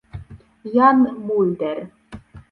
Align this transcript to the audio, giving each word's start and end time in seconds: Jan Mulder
Jan 0.73 0.97
Mulder 1.29 1.77